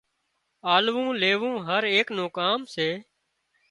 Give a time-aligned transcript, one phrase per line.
[0.73, 2.89] آللون ليوون هر ايڪ نُون ڪام سي